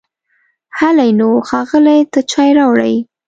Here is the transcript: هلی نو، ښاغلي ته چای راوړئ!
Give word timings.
هلی 0.77 1.09
نو، 1.19 1.29
ښاغلي 1.47 1.99
ته 2.11 2.19
چای 2.31 2.49
راوړئ! 2.57 2.95